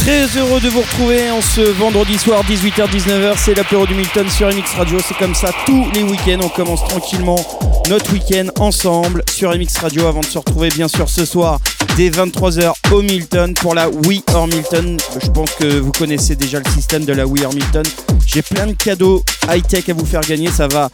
[0.00, 4.48] Très heureux de vous retrouver en ce vendredi soir 18h-19h, c'est l'apéro du Milton sur
[4.48, 7.36] MX Radio, c'est comme ça tous les week-ends, on commence tranquillement
[7.90, 11.58] notre week-end ensemble sur MX Radio avant de se retrouver bien sûr ce soir
[11.98, 14.96] dès 23h au Milton pour la Wii or Milton.
[15.22, 17.84] Je pense que vous connaissez déjà le système de la Wii or Milton.
[18.26, 20.88] J'ai plein de cadeaux high-tech à vous faire gagner, ça va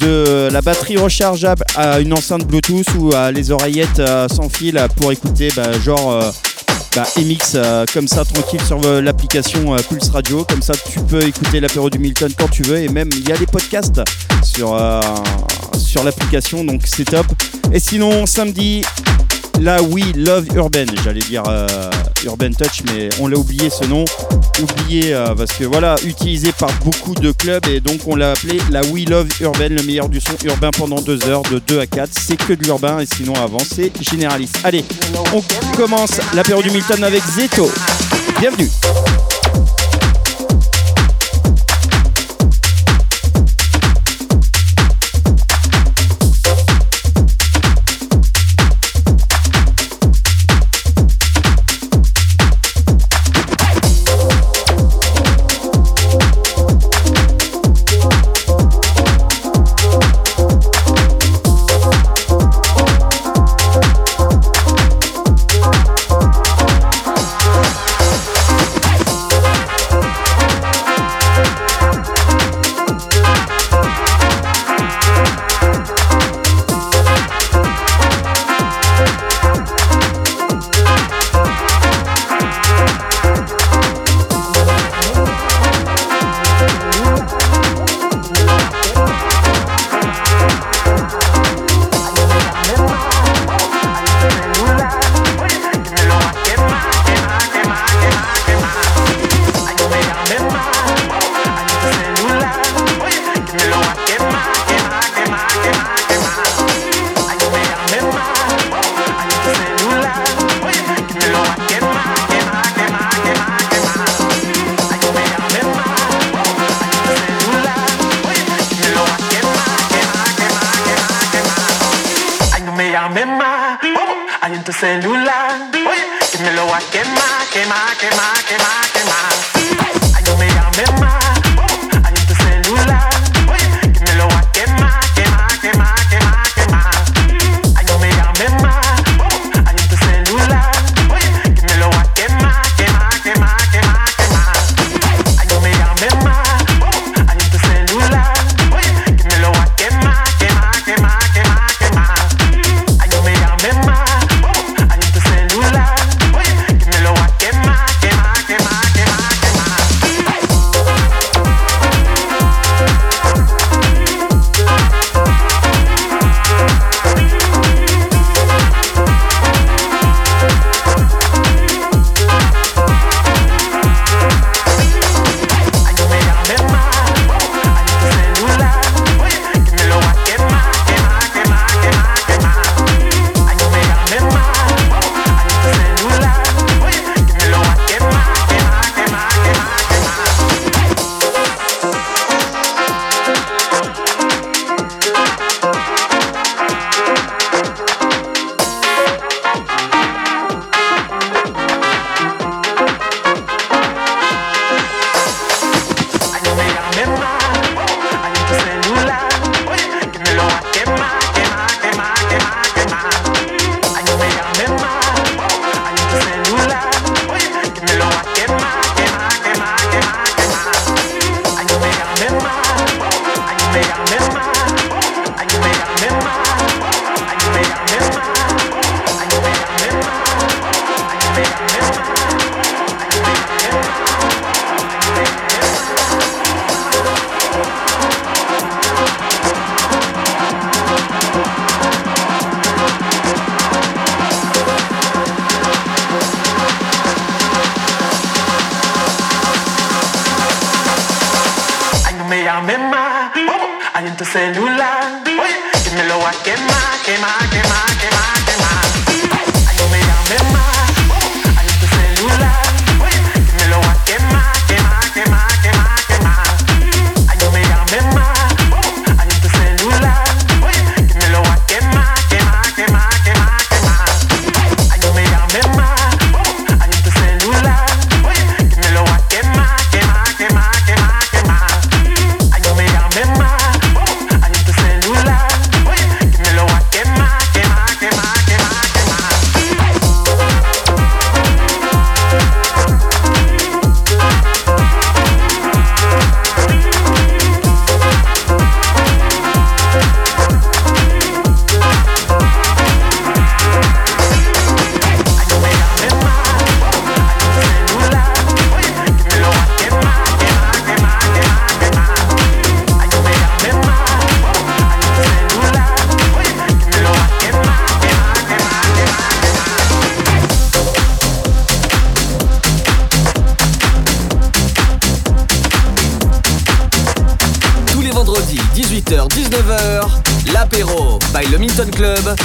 [0.00, 4.78] de la batterie rechargeable à une enceinte Bluetooth ou à les oreillettes euh, sans fil
[4.96, 6.12] pour écouter bah, genre...
[6.12, 6.30] Euh,
[6.96, 7.06] bah,
[7.54, 10.44] euh, comme ça tranquille sur euh, l'application euh, Pulse Radio.
[10.44, 12.78] Comme ça, tu peux écouter l'apéro du Milton quand tu veux.
[12.78, 14.00] Et même, il y a les podcasts
[14.42, 14.78] sur,
[15.78, 16.64] sur l'application.
[16.64, 17.26] Donc, c'est top.
[17.72, 18.82] Et sinon, samedi,
[19.60, 20.86] la We Love Urban.
[21.04, 21.42] J'allais dire
[22.24, 24.04] Urban Touch, mais on l'a oublié ce nom.
[24.60, 28.80] Oublié parce que voilà, utilisé par beaucoup de clubs et donc on l'a appelé la
[28.86, 32.10] We Love Urban, le meilleur du son urbain pendant deux heures, de 2 à 4.
[32.12, 34.58] C'est que de l'urbain et sinon avant c'est généraliste.
[34.64, 34.84] Allez,
[35.34, 35.42] on
[35.76, 37.70] commence l'apéro du Milton avec Zeto.
[38.40, 38.68] Bienvenue.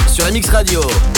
[0.06, 1.15] Sur MX Radio.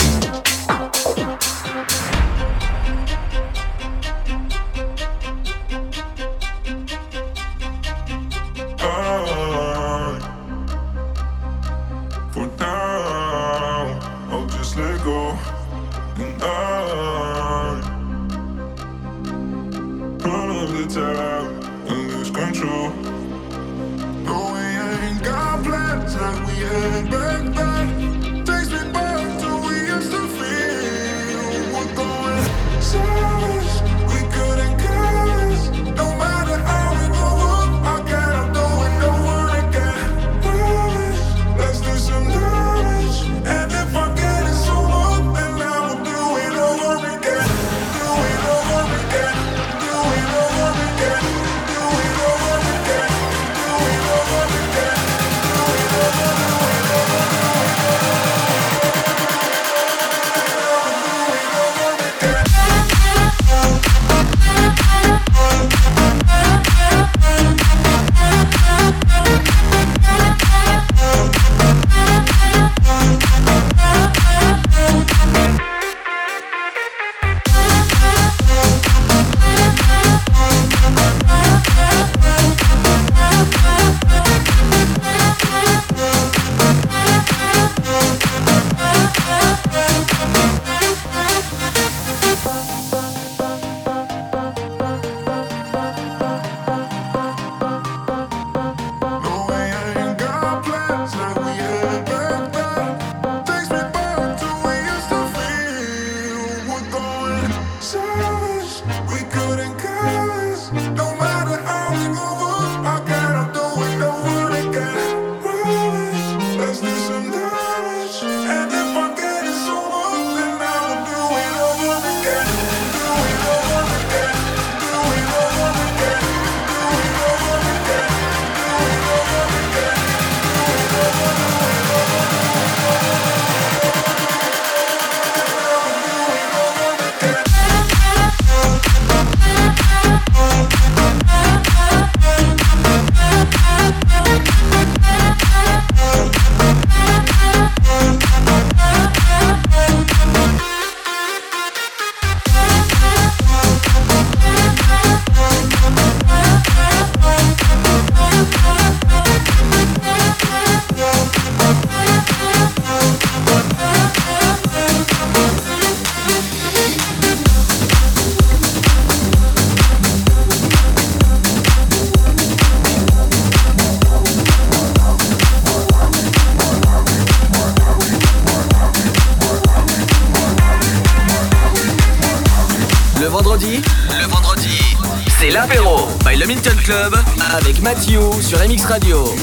[188.49, 189.38] Sur MX Radio.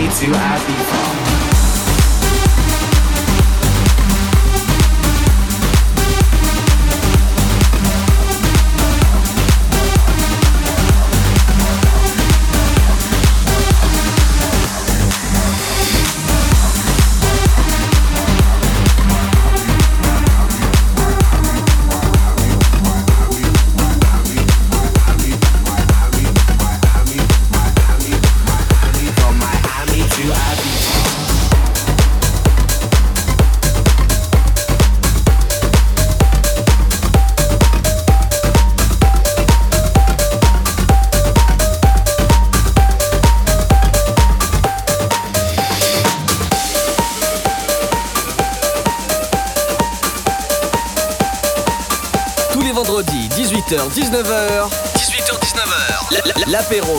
[0.00, 0.99] need to, I'll be fine.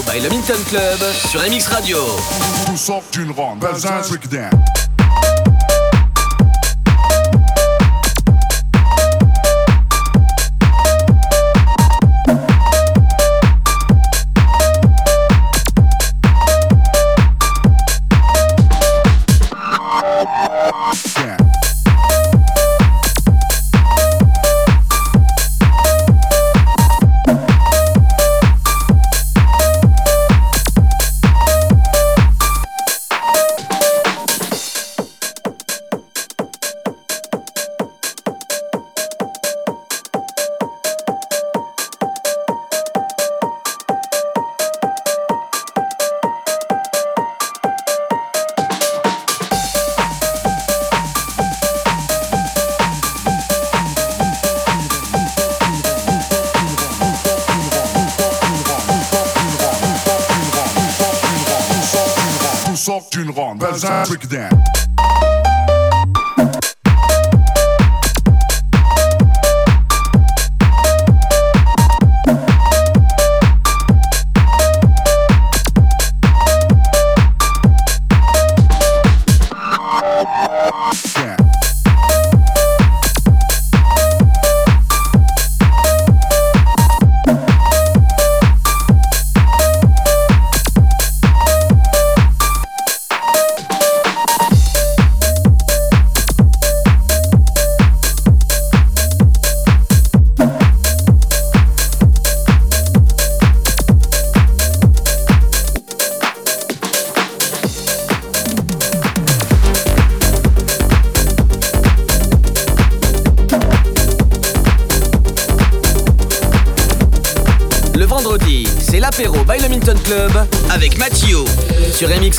[0.06, 1.98] By le Minton Club sur MX Radio.
[2.66, 3.60] Tout sauf d'une ronde.
[3.60, 4.02] Bazin,
[63.22, 63.60] Tout sauf d'une ronde.
[63.60, 64.50] Bazin, trick down.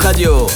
[0.02, 0.51] Radio.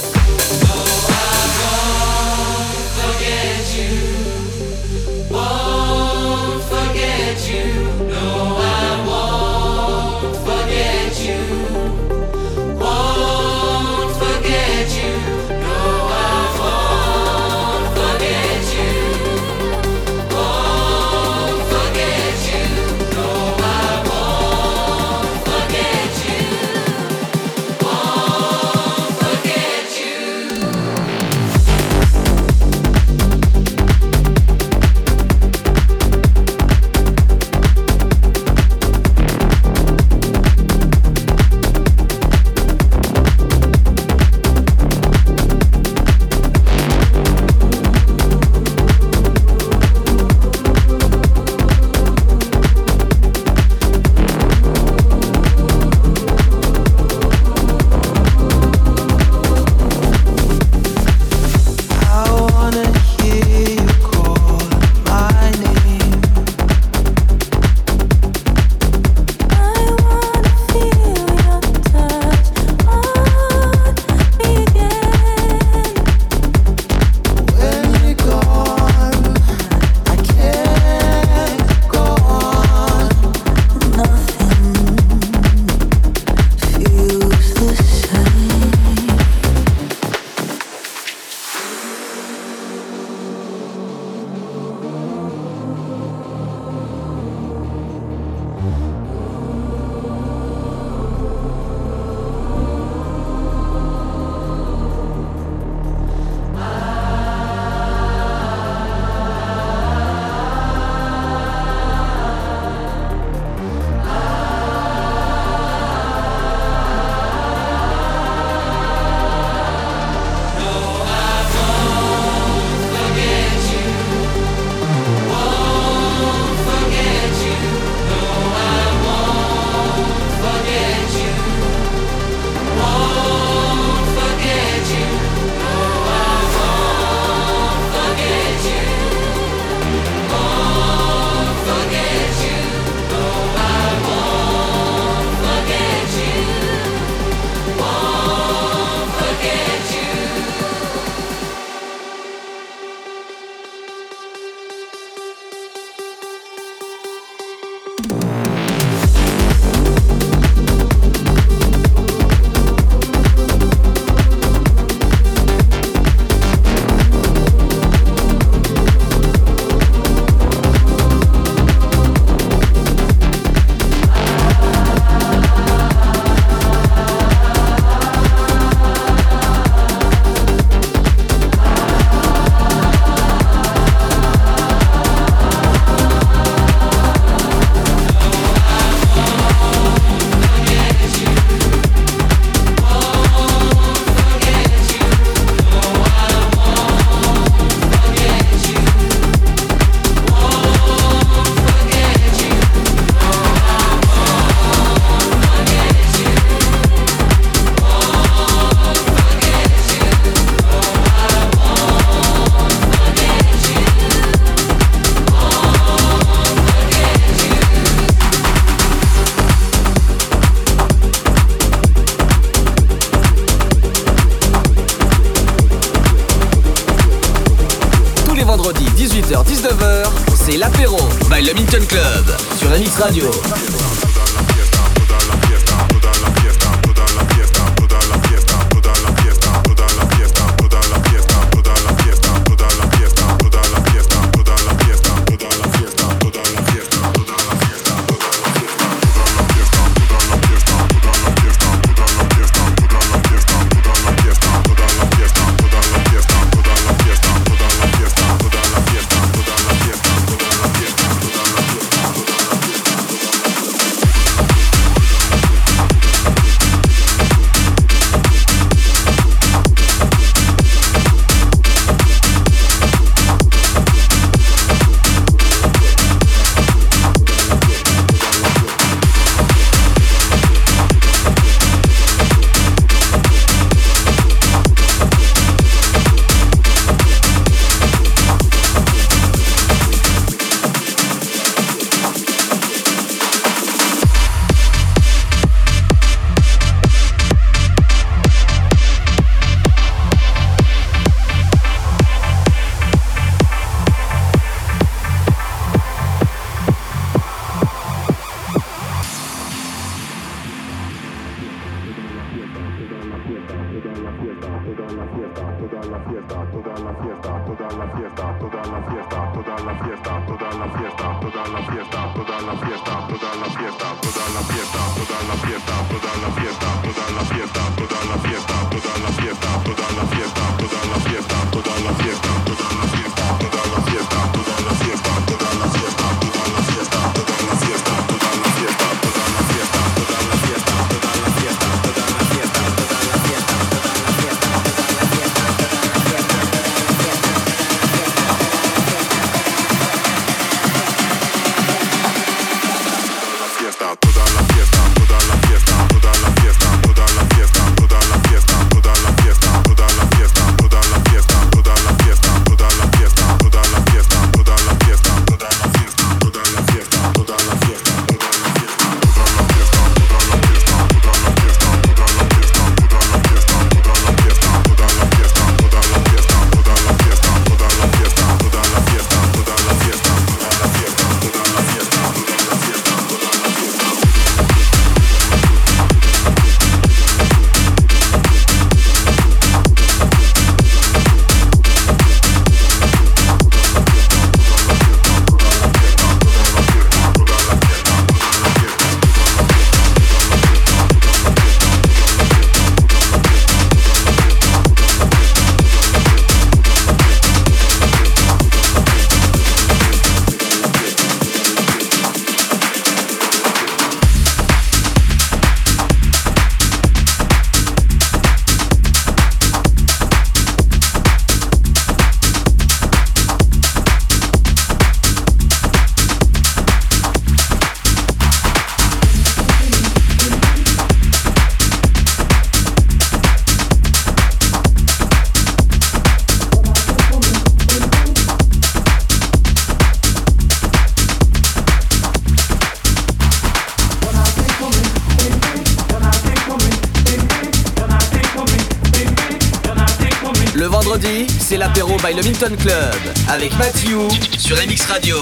[452.14, 452.94] Le Milton Club
[453.28, 455.16] avec Matthew sur MX Radio.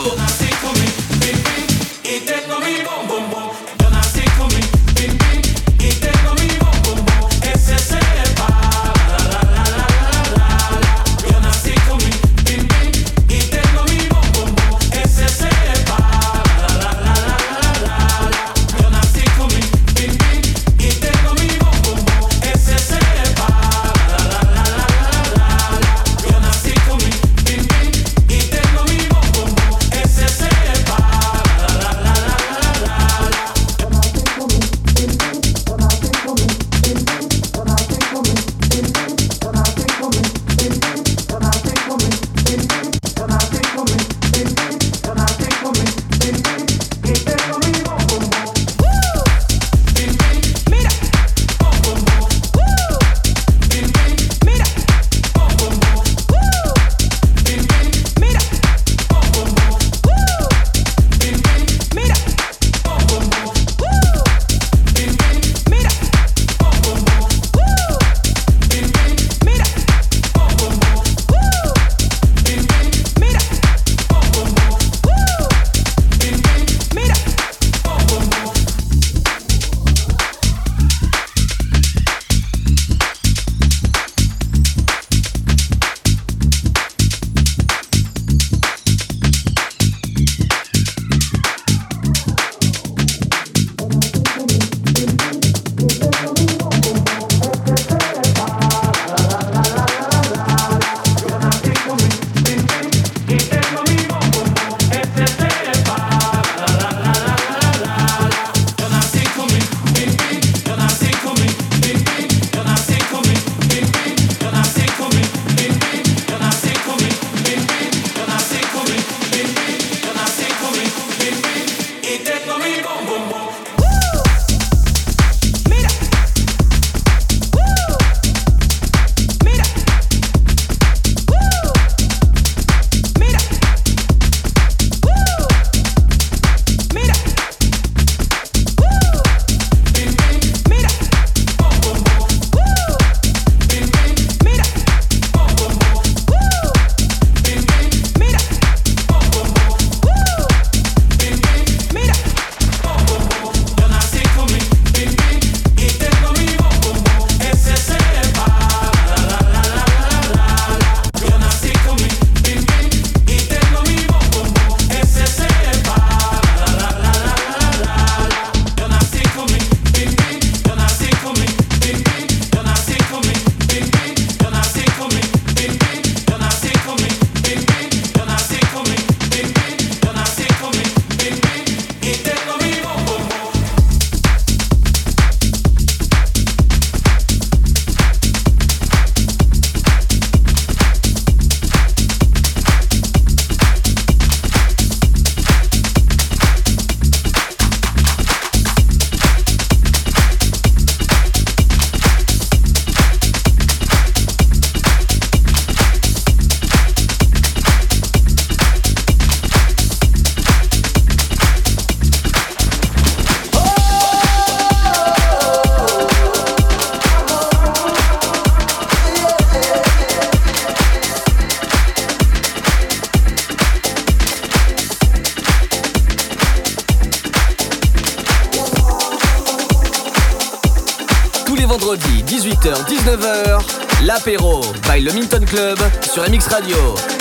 [236.03, 237.14] Sur MX Radio.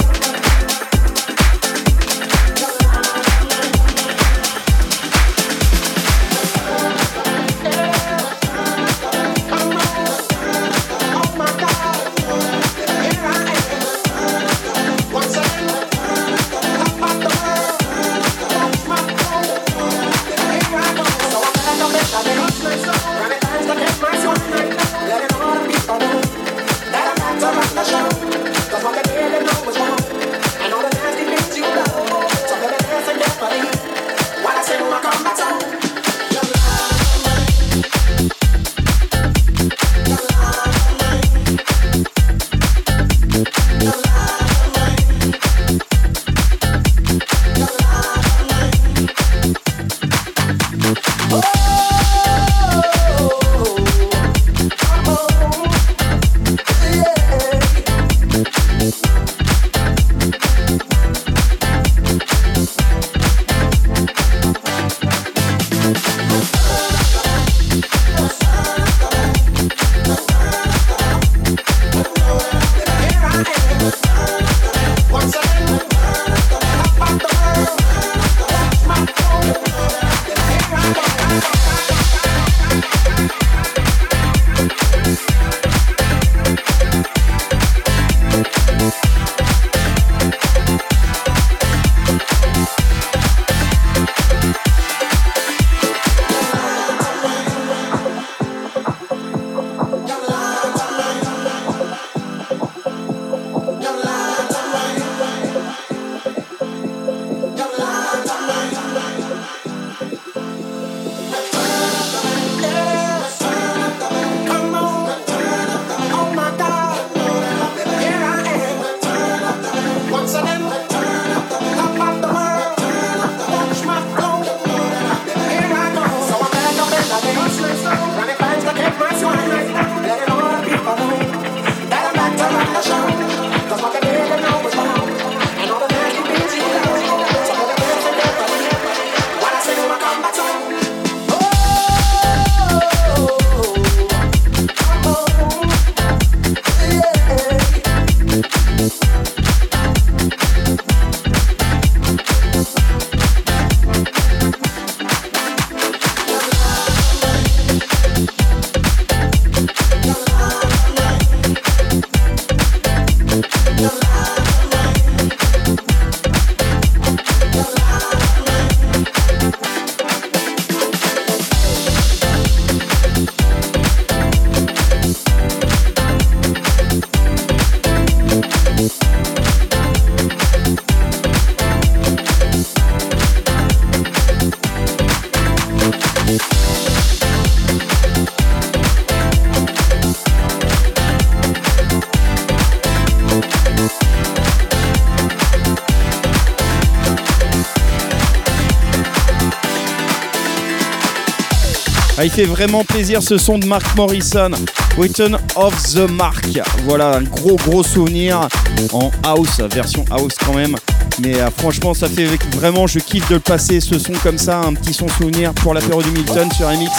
[202.16, 204.52] Ah, il fait vraiment plaisir ce son de Mark Morrison,
[205.00, 206.46] Return of the Mark.
[206.86, 208.48] Voilà, un gros gros souvenir
[208.92, 210.76] en house, version house quand même.
[211.22, 214.60] Mais euh, franchement, ça fait vraiment, je kiffe de le passer ce son comme ça,
[214.60, 216.92] un petit son souvenir pour l'apéro du Milton sur MX.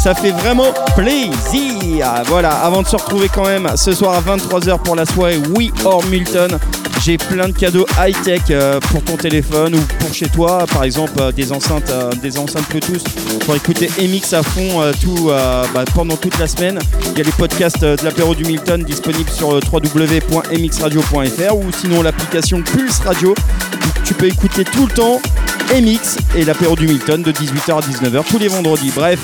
[0.00, 2.22] Ça fait vraiment plaisir.
[2.26, 5.72] Voilà, avant de se retrouver quand même ce soir à 23h pour la soirée We
[5.84, 6.58] or Milton.
[7.04, 11.14] J'ai plein de cadeaux high-tech euh, pour ton téléphone ou pour chez toi, par exemple
[11.18, 13.02] euh, des enceintes, euh, des enceintes Bluetooth
[13.40, 14.88] pour écouter MX à fond
[15.26, 15.64] bah,
[15.96, 16.78] pendant toute la semaine.
[17.10, 22.62] Il y a les podcasts de l'apéro du Milton disponibles sur www.mxradio.fr ou sinon l'application
[22.62, 23.32] Pulse Radio.
[23.32, 25.20] où Tu peux écouter tout le temps
[25.74, 28.92] MX et l'apéro du Milton de 18h à 19h tous les vendredis.
[28.94, 29.18] Bref,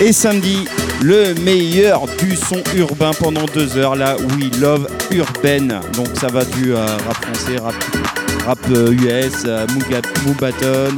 [0.00, 0.66] et samedi,
[1.02, 5.80] le meilleur du son urbain pendant deux heures, la We Love Urbaine.
[5.94, 7.56] Donc ça va du euh, rap français,
[8.46, 10.94] rap, euh, US, euh, Muga- Mubaton,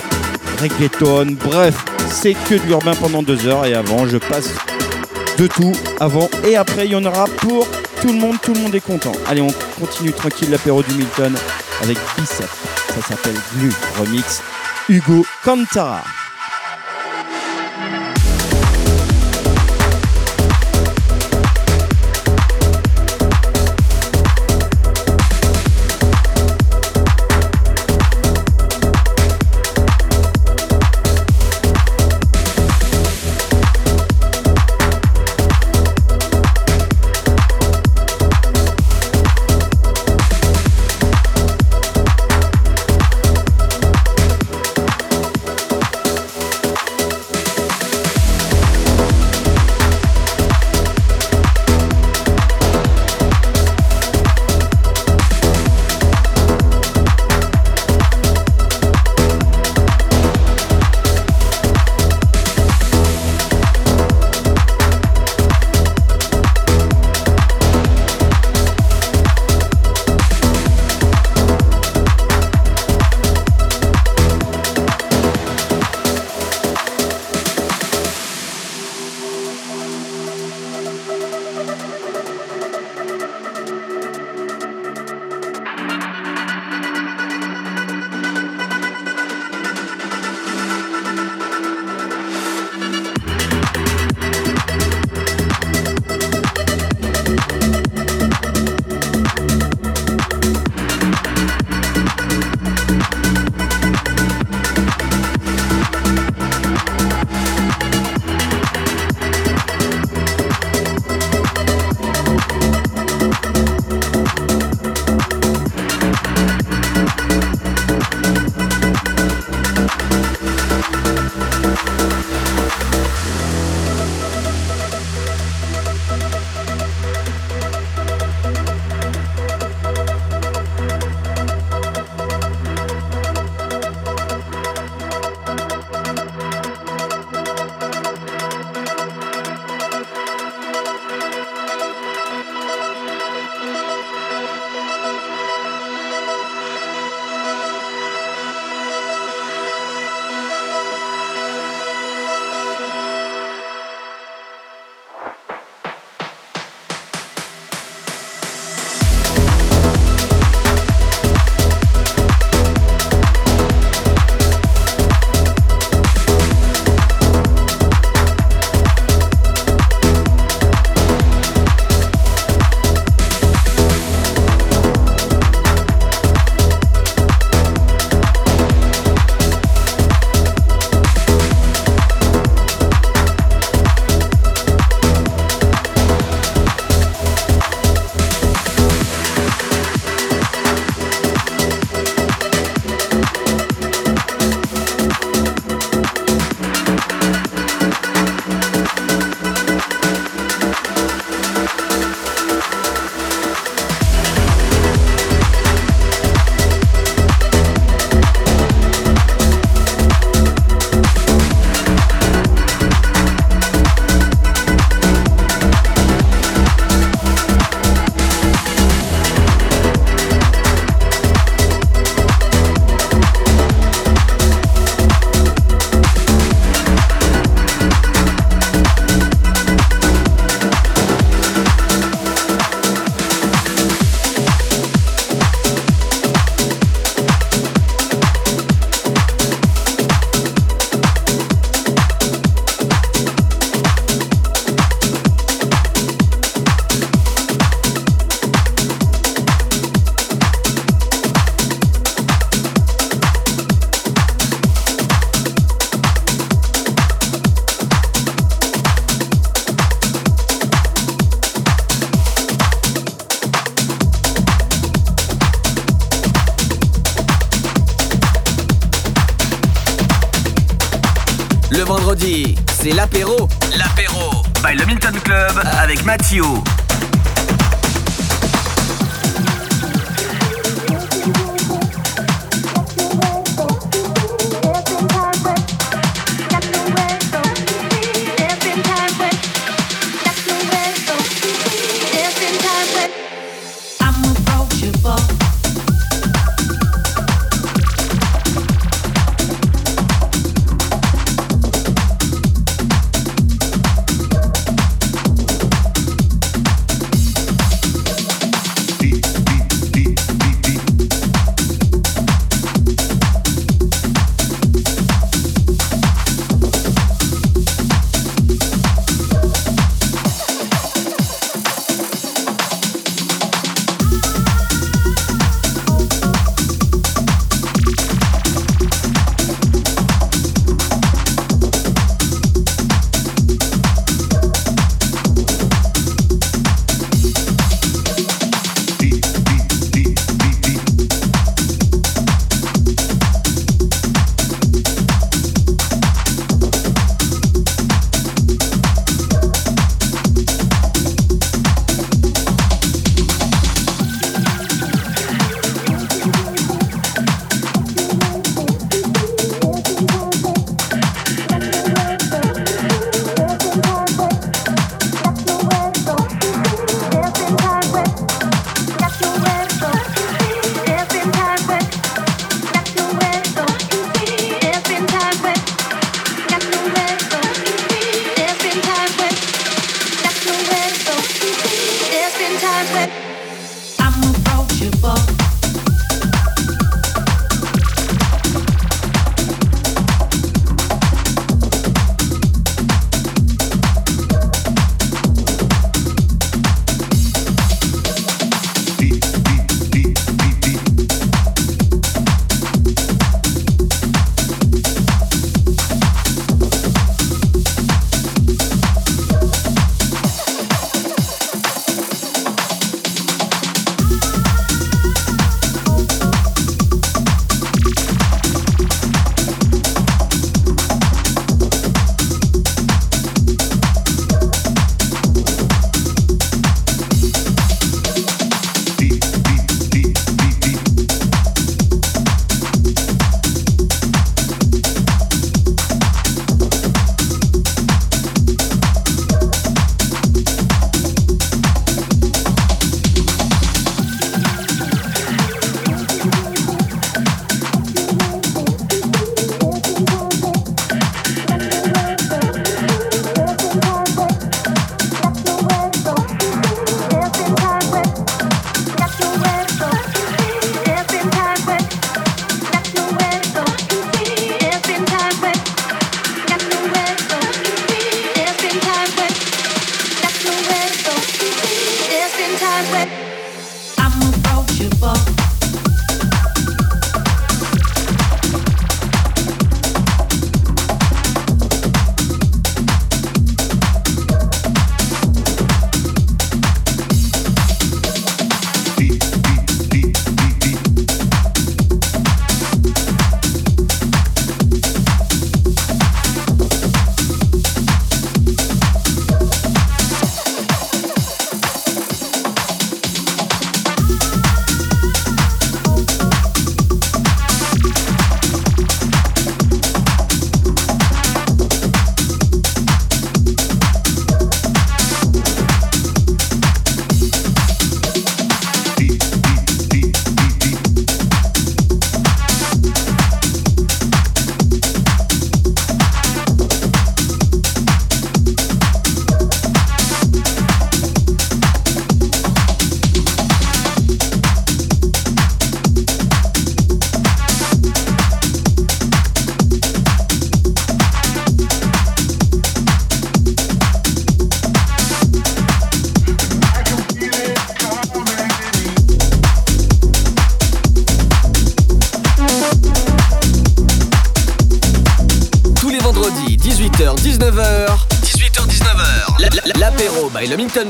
[0.61, 1.74] reggaeton, bref,
[2.11, 3.64] c'est que de l'urbain pendant deux heures.
[3.66, 4.50] Et avant, je passe
[5.38, 7.68] de tout, avant et après, il y en aura pour
[8.00, 9.12] tout le monde, tout le monde est content.
[9.28, 11.34] Allez, on continue tranquille l'apéro du Milton
[11.82, 12.48] avec Bicep.
[12.94, 14.42] Ça s'appelle Glu Remix.
[14.88, 16.02] Hugo Cantara.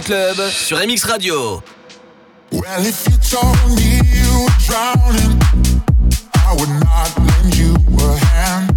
[0.04, 1.62] Club sur MX Radio.
[2.52, 5.40] Well, if you told me you were drowning,
[6.34, 8.67] I would not lend you a hand.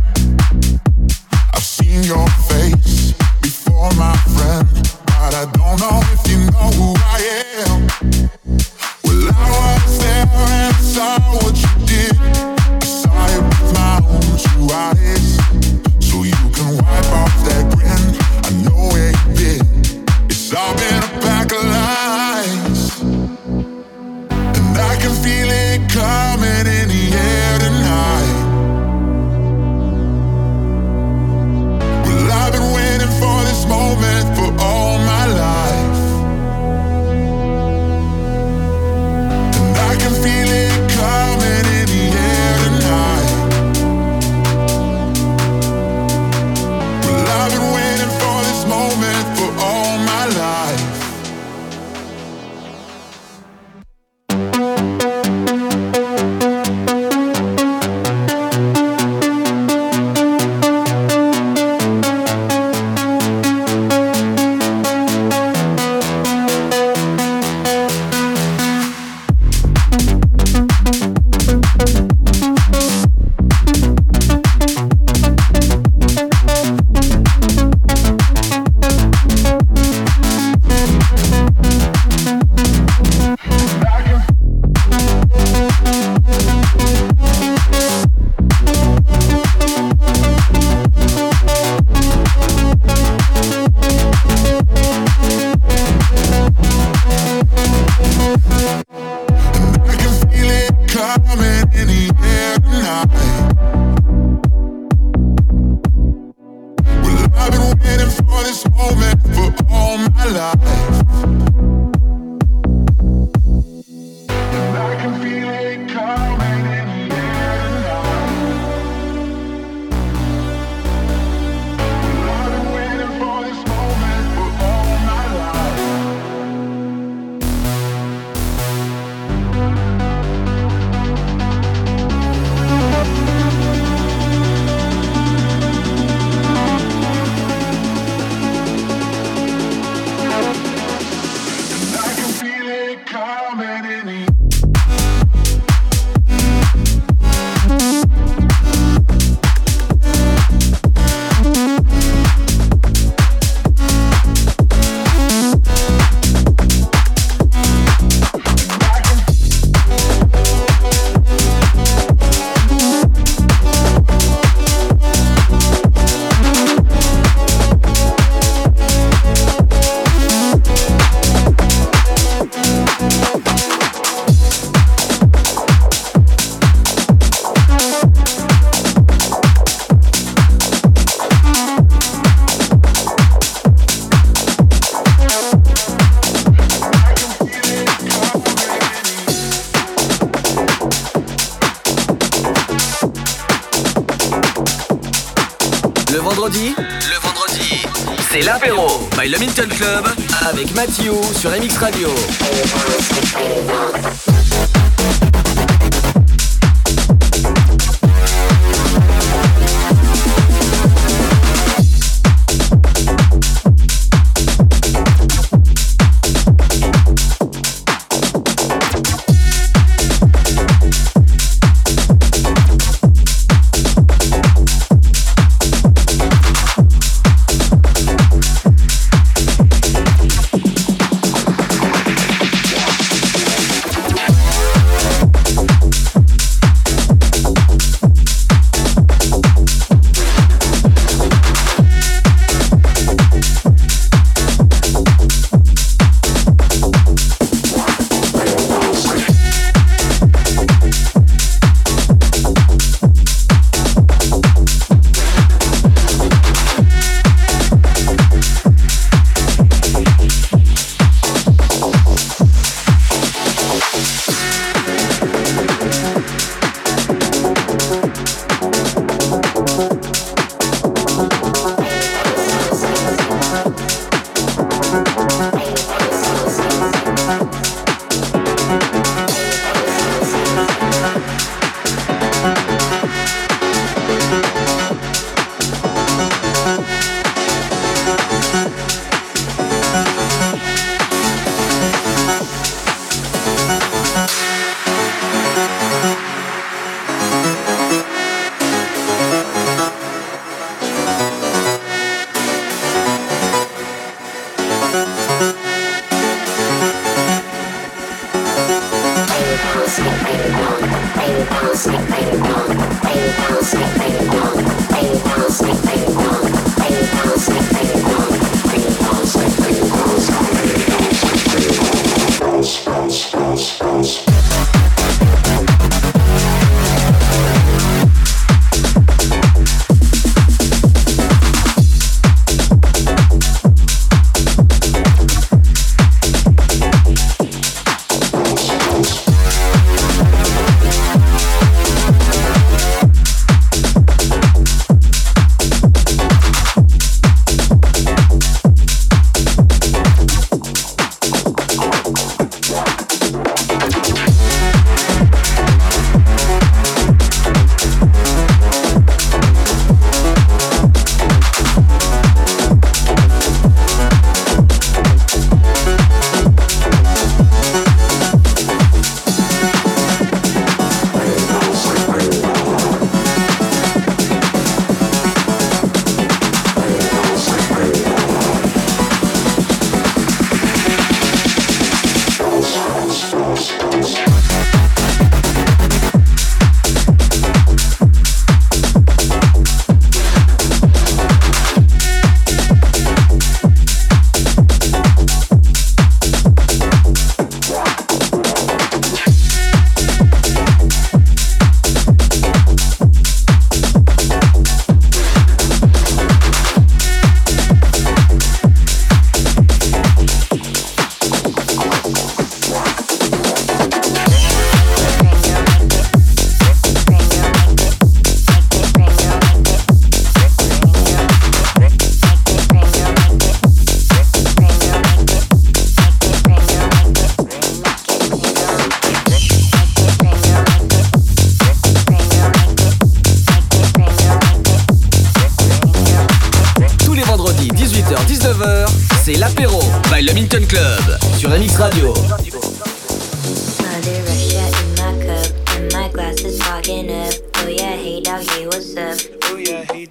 [201.42, 202.11] Sur MX Radio.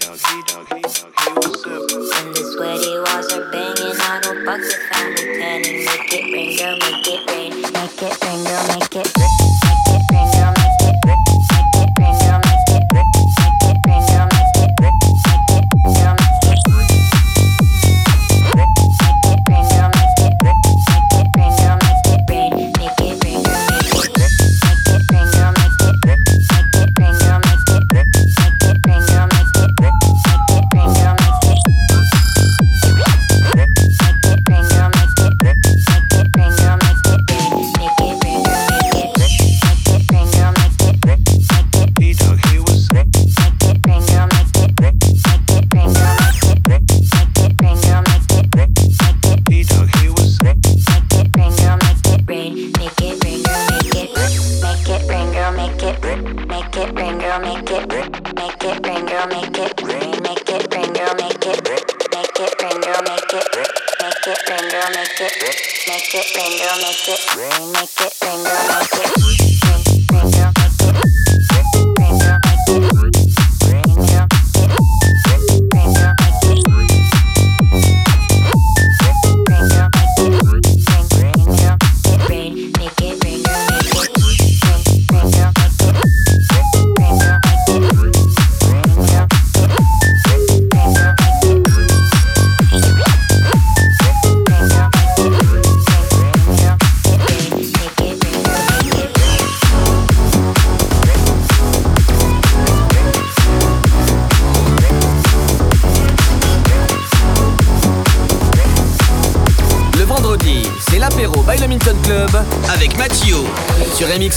[0.01, 1.44] dog, dog, dog, up?
[2.16, 4.74] And the sweaty walls are banging on old bucks.
[4.74, 5.38] I found a
[5.84, 9.30] make it rain, girl, make it rain, make it rain, girl, make it rain.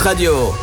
[0.03, 0.62] Radio.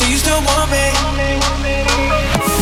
[0.00, 2.59] Do you still want me?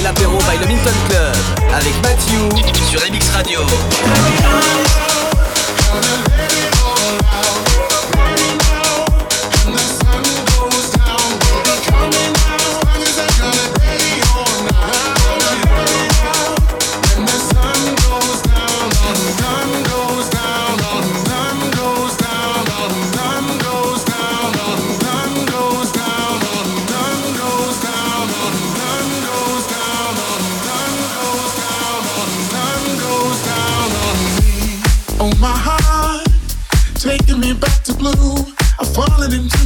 [0.00, 1.36] C'est l'apéro by le Minton Club
[1.74, 2.48] avec Matthew
[2.90, 3.60] sur MX Radio.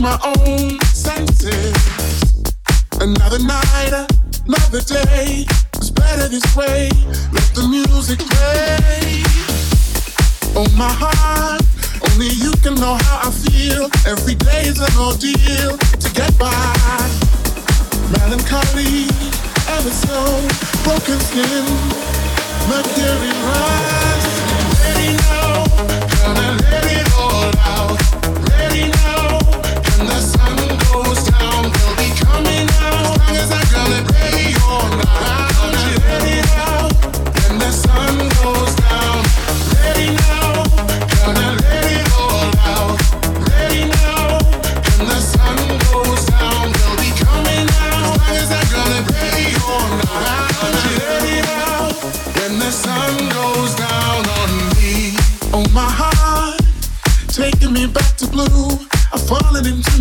[0.04, 1.72] My own senses.
[3.00, 3.92] Another night,
[4.44, 5.46] another day.
[5.76, 6.90] It's better this way.
[7.32, 9.24] Let the music play.
[10.60, 11.64] Oh my heart,
[12.04, 13.88] only you can know how I feel.
[14.04, 16.52] Every day is an ordeal to get by.
[18.12, 19.08] Melancholy,
[19.72, 20.20] ever so
[20.84, 21.64] broken skin,
[22.68, 24.26] mercury rise.
[24.84, 25.43] Ready now,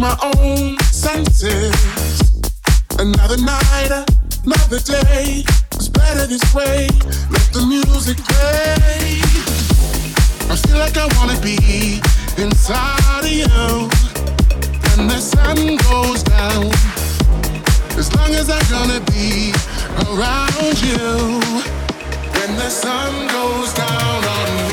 [0.04, 1.74] my own senses.
[3.00, 3.92] Another night,
[4.44, 5.46] another day.
[5.76, 6.90] It's better this way.
[7.32, 9.22] Let the music play.
[10.52, 12.02] I feel like I wanna be
[12.38, 13.88] inside of you.
[14.84, 16.66] When the sun goes down,
[17.98, 19.54] as long as I'm gonna be
[20.12, 21.40] around you.
[22.36, 24.73] When the sun goes down on me.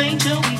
[0.00, 0.59] thing till we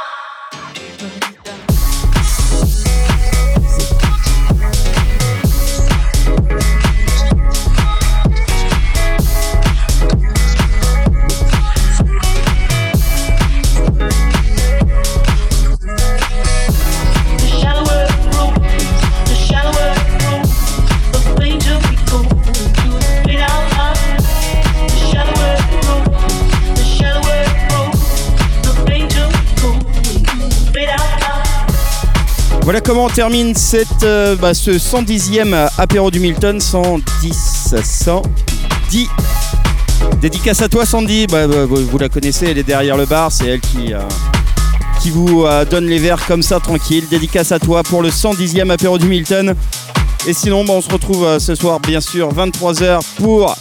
[32.71, 36.61] Voilà comment on termine cette, euh, bah, ce 110e apéro du Milton.
[36.61, 39.09] 110, 110.
[40.21, 43.47] Dédicace à toi Sandy, Bah, bah, vous la connaissez, elle est derrière le bar, c'est
[43.47, 43.99] elle qui, euh,
[45.07, 47.03] vous euh, donne les verres comme ça tranquille.
[47.11, 49.53] Dédicace à toi pour le 110e apéro du Milton.
[50.25, 53.53] Et sinon, bah, on se retrouve ce soir bien sûr 23h pour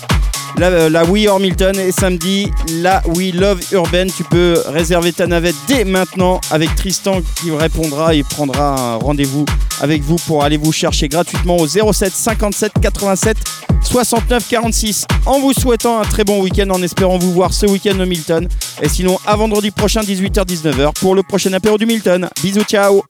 [0.59, 4.07] la, euh, la We Milton et samedi la We Love Urban.
[4.17, 9.45] Tu peux réserver ta navette dès maintenant avec Tristan qui répondra et prendra un rendez-vous
[9.81, 13.37] avec vous pour aller vous chercher gratuitement au 07 57 87
[13.83, 17.99] 69 46 en vous souhaitant un très bon week-end en espérant vous voir ce week-end
[17.99, 18.47] au Milton
[18.83, 22.29] et sinon à vendredi prochain 18h-19h pour le prochain apéro du Milton.
[22.43, 22.99] Bisous ciao